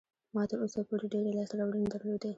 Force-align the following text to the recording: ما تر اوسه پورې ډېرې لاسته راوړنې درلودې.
ما 0.35 0.43
تر 0.49 0.57
اوسه 0.63 0.81
پورې 0.89 1.05
ډېرې 1.13 1.31
لاسته 1.37 1.55
راوړنې 1.59 1.87
درلودې. 1.91 2.29